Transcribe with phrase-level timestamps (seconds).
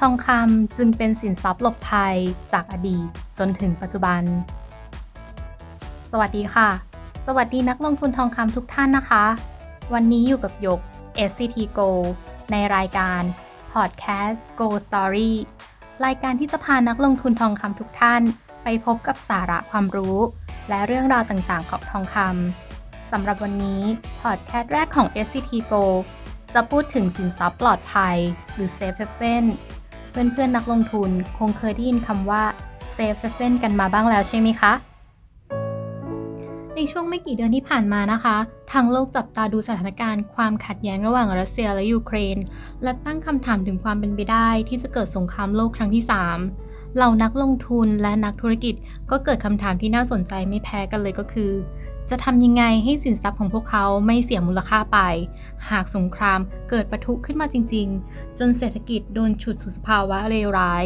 [0.00, 2.16] ทองคำจึงเป็นสินทรัพย์หลบภัย
[2.52, 3.06] จากอดีต
[3.38, 4.22] จนถึงปัจจุบัน
[6.10, 6.68] สวัสดีค่ะ
[7.26, 9.24] สวัสดีนักลงทุนทองคำทุกท่านนะคะ
[9.94, 10.80] วันนี้อยู่กับยก
[11.28, 11.90] SCT Go
[12.50, 13.22] ในรายการ
[13.72, 15.32] Podcast Go Story
[16.04, 18.22] รายการที่จะพานักลงทุนทองคำทุกท่าน
[18.62, 20.18] ไปพบกับสาระความรู้
[20.68, 23.82] และเรื่องราวต่างๆ ของทองคำสำหรับวันนี้
[24.22, 25.84] พอดแคสต์แรกของ SCT Go
[26.54, 28.16] จะพูดถึงสินทรัพย์ปลอดภัย
[28.54, 29.44] หรือ Safe Haven
[30.10, 32.42] เพื่อนๆนักลงทุนคงเคยได้ยินคำว่า
[32.96, 34.72] Safe Haven กันมาบ้างแล้วใช่ไหมคะ
[36.74, 38.36] ในช่วงไม่กี่เดือนที่ผ่านมานะคะ
[38.72, 42.36] ทางโลกจับตาดูสถานการณ์ความขัดแย้งระหว่างรัสเซียและยูเครน
[42.82, 46.04] และตั้งคำถามถึงความเป็นไปได้ที่จะเกิดสงครามโลกครั้งที่
[46.50, 48.74] 3 เหล่านักลงทุนและนักธุรกิจ
[49.10, 51.52] ก็เกิดคำถามที่น่าสนใจไม่แพ้กันเลยก็คือ
[52.10, 54.98] จะทำยังไงให้สินทรัพย์ของพวกเขาไม่เสียมูลค่าไป
[55.70, 60.84] หากสงครามเกิดปะทุขึ้นมาจริง ๆ จนเศรษฐกิจโดนฉุดสู่สภาวะเลวร้าย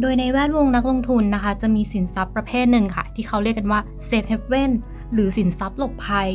[0.00, 4.72] โดยในแวดวงนักลงทุนนะคะ จะมีสินทรัพย์ประเภทหนึ่งค่ะ ที่เขาเรียกกันว่า safe haven
[5.12, 6.30] หรือสินทรัพย์หลบภัย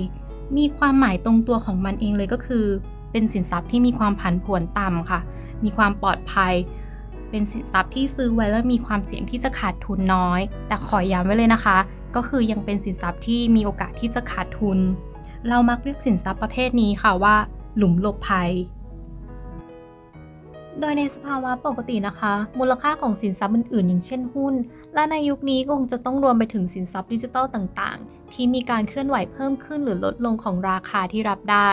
[0.57, 2.65] มีความหมายตรงตัวของมันเองเลยก็คือ
[3.11, 5.19] เป็นสินทรัพย์ที่มีความผันผวนต่ำค่ะ
[5.63, 6.53] มีความปลอดภัย
[7.29, 11.77] เป็นสินทรัพย์ที่ซื้อไว้แล้วมีความเสี่ยงที่จะขาดทุนน้อย แต่ขอย้ำไว้เลยนะคะ
[12.17, 14.79] ก็คือยังเป็นสินทรัพย์ที่มีโอกาสที่จะขาดทุน
[15.47, 17.35] เรามักเรียกสินทรัพย์ประเภทนี้ค่ะว่า
[17.77, 18.51] หลุมหลบภัย
[20.79, 24.53] โดยในสภาวะปกตินะคะ มูลค่าของสินทรัพย์อื่นๆ อย่างเช่นหุ้น
[24.93, 31.71] และในยุคนี้ก็คงจะต้องรวมไปถึงสินทรัพย์ดิจิทัลต่างๆ ที่มีการเคลื่อนไหวเพิ่มขึ้นหรือลดลงของราคาที่รับได้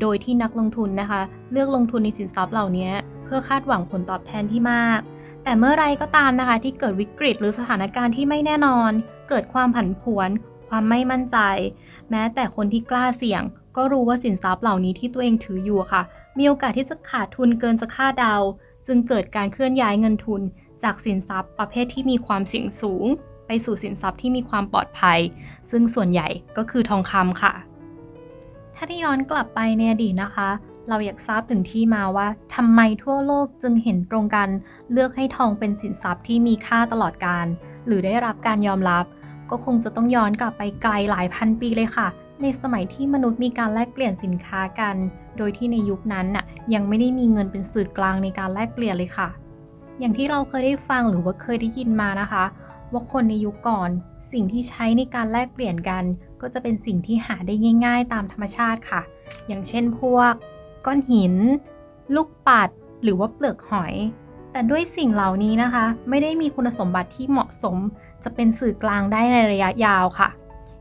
[0.00, 1.20] โดยที่นักลงทุนนะคะ
[1.52, 2.90] เลือกลงทุนในสินทรัพย์เหล่านี้
[3.24, 5.00] เพื่อคาดหวังผลตอบแทนที่มาก
[5.42, 8.90] แต่เมื่อไรก็ตามนะคะ ที่เกิดวิกฤตหรือสถานการณ์ที่ไม่แน่นอน
[9.28, 10.30] เกิดความผันผวน
[10.68, 11.38] ความไม่มั่นใจ
[12.10, 13.42] แม้แต่คนที่กล้าเสี่ยง
[13.76, 16.02] ก็รู้ว่าสินทรัพย์เหล่านี้ที่ตัวเองถืออยู่ค่ะ
[16.38, 18.36] มีโอกาสที่จะขาดทุนเกินจะคาดเดา
[18.86, 20.42] จึงเกิดการเคลื่อนย้ายเงินทุน
[20.82, 23.06] จากสินทรัพย์ประเภทที่มีความเสี่ยงสูง
[23.46, 25.18] ไปสู่สินทรัพย์ที่มีความปลอดภัย
[25.70, 27.52] ซึ่งส่วนใหญ่ก็คือทองคำค่ะ
[28.74, 30.48] ถ้าที่ย้อนกลับไปในอดีตนะคะ
[30.88, 34.48] เราอยากทราบถึงที่มาว่าทำไมทั่วโลกจึงเห็นตรงกัน
[34.92, 37.46] เลือกให้ทองเป็นสินทรัพย์ที่มีค่าตลอดการ
[37.86, 39.04] หรือได้รับการยอมรับ
[39.50, 42.08] ก็คงจะต้องย้อนกลับไปไกลหลายพันปีเลยค่ะ
[42.42, 44.96] ในสมัยที่มนุษย์มีการแลกเปลี่ยนสินค้ากัน
[45.38, 46.44] โดยที่ในยุคนั้นน่ะ
[46.74, 49.28] ยังไม่ได้มีเงินเป็นสื่อกลางในการแลกเปลี่ยนเลยค่ะ
[49.98, 52.44] อย่างที่เราเคยได้ฟังหรือว่าเคยได้ยินมานะคะ
[52.92, 53.90] ว่าคนในยุคก่อน
[54.32, 56.04] สิ่งที่ใช้ในการแลกเปลี่ยนกัน
[56.40, 57.54] ก็จะเป็นสิ่งที่หาได้
[57.86, 59.02] ง่าย ๆ ตามธรรมชาติค่ะ
[59.46, 60.32] อย่างเช่นพวก
[60.86, 61.34] ก้อนหิน
[62.14, 62.68] ลูกปัด
[63.02, 63.94] หรือว่าเปลือกหอย
[64.52, 67.76] แต่ด้วยสิ่งเหล่านี้นะคะ ไม่ได้มีคุณสมบัติที่เหมาะสม
[68.24, 70.28] จะเป็นสื่อกลางได้ในระยะยาวค่ะ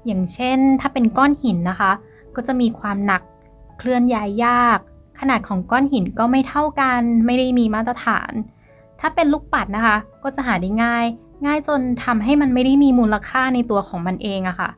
[0.05, 1.91] อย่างเช่น ถ้าเป็นก้อนหินนะคะ
[2.35, 3.21] ก็จะมีความหนัก
[3.77, 4.79] เคลื่อนย้ายยาก
[5.19, 8.31] ขนาดของก้อนหินก็ไม่เท่ากัน ไม่ได้มีมาตรฐาน
[8.99, 11.05] ถ้าเป็นลูกปัดนะคะ ก็จะหาได้ง่าย
[11.45, 14.69] ง่ายจนทำให้มันไม่ได้มีมูลค่าในตัวของมันเองอะค่ะ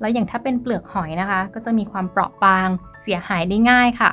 [0.00, 2.68] แล้วอย่างถ้าเป็นเปลือกหอยนะคะ ก็จะมีความเปราะบาง
[3.02, 4.10] เสียหายได้ง่ายค่ะ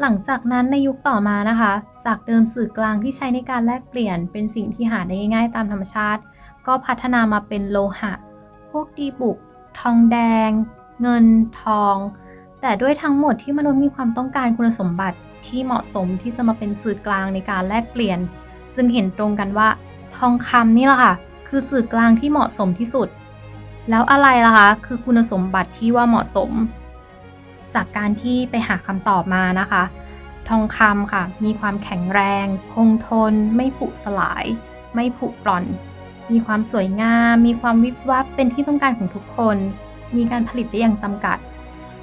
[0.00, 1.72] หลังจากนั้นในยุคต่อมานะคะ
[2.06, 6.22] จากเดิมสื่อกลางที่ใช้ในการแลกเปลี่ยน เป็นสิ่งที่หาได้ง่ายตามธรรมชาติ
[6.66, 8.12] ก็พัฒนามาเป็นโลหะ
[8.70, 9.36] พวกดีบุก
[9.80, 10.18] ทองแด
[10.48, 10.50] ง
[11.02, 11.26] เงิน
[11.62, 11.96] ทอง
[12.60, 18.18] แต่ด้วยทั้งหมดที่มนุษย์มีความต้องการคุณสมบัติที่เหมาะสมที่จะมาเป็นสื่อกลางในการแลกเปลี่ยน
[18.74, 19.68] จึงเห็นตรงกันว่า
[20.16, 21.14] ทองคำนี่แหละค่ะ
[21.48, 23.08] คือสื่อกลางที่เหมาะสมที่สุด
[23.90, 26.50] แล้วอะไรล่ะคะคือคุณสมบัติที่ว่าเหมาะสม
[27.74, 29.82] จากการที่ไปหาคำตอบมานะคะ
[30.48, 34.44] ทองคำค่ะ มีความแข็งแรง คงทน ไม่ผุสลาย
[34.94, 35.64] ไม่ผุกร่อน
[36.32, 39.56] มีความสวยงาม มีความวิบวับเป็นที่ต้องการของทุกคน
[40.16, 41.38] มีการผลิตได้อย่างจำกัด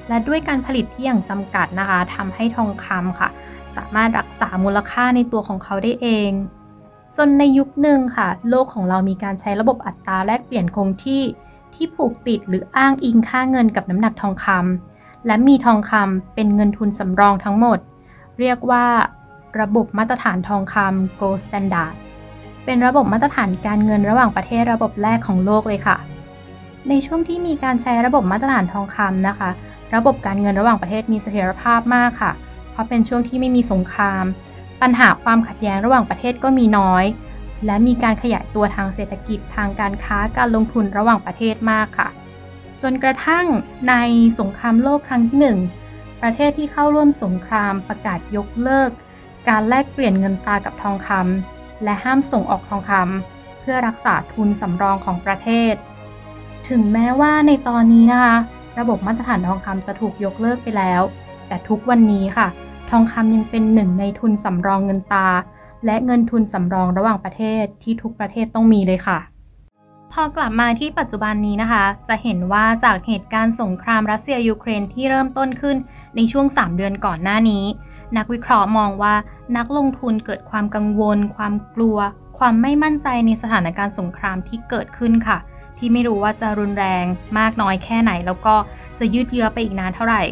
[0.08, 3.30] และด้วยการผลิตที่อย่างจำกัดนะคะทำให้ทองคำค่ะ
[3.76, 6.32] สามารถรักษามูลค่าในตัวของเขาได้เอง
[7.18, 11.24] จนในยุคหนึ่งค่ะ โลกของเรามีการใช้ระบบอัตราแลกเปลี่ยนคงที่
[11.74, 14.93] ที่ผูกติดหรืออ้างอิงค่าเงินกับน้ำหนักทองคำ
[15.28, 17.80] และมีทองคำเป็นเงินทุนสำรองทั้งหมด
[18.40, 18.86] เรียกว่า
[19.62, 21.94] ระบบมาตรฐานทองคำ Gold Standard
[22.66, 25.98] เป็นระบบมาตรฐานการเงินระหว่างประเทศระบบแรกของโลกเลยค่ะ
[26.90, 29.50] ในช่วงที่มีการใช้ระบบมาตรฐานทองคำนะคะ
[29.96, 32.32] ระบบการเงินระหว่างประเทศมีเสถียรภาพมากค่ะ
[32.72, 34.26] เพราะเป็นช่วงที่ไม่มีสงคราม
[34.82, 37.06] ปัญหาความขัดแย้งระหว่างประเทศก็มีน้อย
[37.66, 42.10] และมีการขยายตัวทางเศรษฐกิจทางการค้าการลงทุนระหว่างประเทศมากค่ะ
[42.84, 43.46] จนกระทั่ง
[43.90, 43.96] ใน
[44.40, 45.60] สงครามโลกครั้งที่หนึ่ง
[46.22, 48.92] ประเทศที่เข้าร่วมสงครามประกาศยกเลิก
[49.50, 55.74] การแลกเปลี่ยนเงินตรากับทองคำและห้ามส่งออกทองคำเพื่อรักษาทุนสำรองของประเทศ
[56.70, 58.36] ถึงแม้ว่าในตอนนี้นะคะ
[58.80, 61.02] ระบบมาตรฐานทองคำจะถูกยกเลิกไปแล้ว
[61.48, 62.48] แต่ทุกวันนี้ค่ะ
[62.90, 65.28] ทองคำยังเป็นหนึ่งในทุนสำรองเงินตา
[65.86, 69.33] และเงินทุนสำรองระหว่างประเทศที่ทุกประเทศต้องมีเลยค่ะ
[70.18, 75.78] พอกลับมาที่ปัจจุบันนี้นะคะ จะเห็นว่าจากเหตุการณ์สงครามรัสเซียยูเครนที่เริ่มต้นขึ้น
[76.16, 77.64] ในช่วง 3 เดือนก่อนหน้านี้
[78.18, 79.14] นักวิเคราะห์มองว่า
[79.58, 81.98] นักลงทุนเกิดความกังวล ความกลัว
[82.38, 85.38] ความไม่มั่นใจในสถานการณ์สงครามที่เกิดขึ้นค่ะ
[85.78, 87.06] ที่ไม่รู้ว่าจะรุนแรง
[87.40, 88.56] มากน้อยแค่ไหน แล้วก็
[89.00, 90.24] จะยืดเยื้อไปอีกนานเท่าไหร่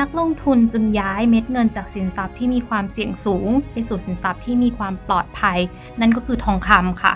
[0.00, 5.58] นักลงทุนจึงย้ายเม็ดเงินจากสินทรัพย์ที่มีความเสี่ยงสูง ไปสู่สินทรัพย์ที่มีความปลอดภัย
[6.00, 7.14] นั่นก็คือทองคำค่ะ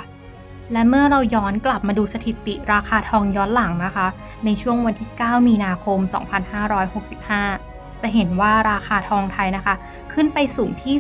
[0.72, 4.06] และเมื่อเราย้อนกลับมาดูสถิติราคาทองย้อนหลังนะคะ
[4.44, 5.98] ในช่วงวันที่ 9 มีนาคม
[7.20, 9.74] 2565 จะเห็นว่าราคาทองไทยนะคะ
[10.12, 10.94] ขึ้นไปสูงที่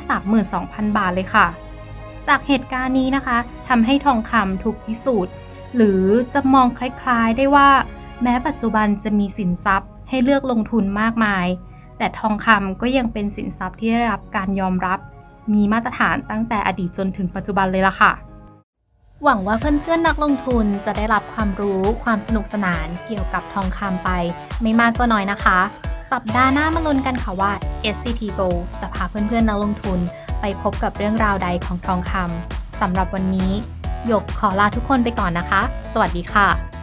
[0.46, 1.46] 32,000 บาทเลยค่ะ
[2.28, 3.36] จากเหตุการณ์นี้นะคะ
[3.68, 5.32] ทำให้ทองคำถูกพิสูจน์
[5.76, 6.02] หรือ
[6.34, 7.68] จะมองคล้ายๆได้ว่า
[8.22, 11.46] แม้ปัจจุบันจะมีสินทรัพย์ ให้เลือกลงทุนมากมาย
[11.98, 14.98] แต่ทองคำก็ยังเป็นสินทรัพย์ที่ได้รับการยอมรับ
[15.54, 18.12] มีมาตรฐานตั้งแต่อดีตจนถึงปัจจุบันเลยล่ะค่ะ
[19.24, 24.10] หวังว่าเพื่อนๆนนักลงทุนจะได้รับความรู้ความสนุกสนานเกี่ยวกับทองคำไป
[24.62, 25.58] ไม่มากก็น้อยนะคะ
[26.12, 27.52] สัปดาห์หน้ามาลุ้นกันค่ะว่า
[27.94, 28.48] SCT Go
[28.80, 29.98] จะพาเพื่อนๆนักลงทุน
[30.40, 33.50] ไปพบกับเรื่องราวใดของทองคำสำหรับวันนี้
[34.06, 35.62] หยกขอลาทุกคนไปก่อนนะคะ
[35.92, 36.77] สวัสดีค่ะ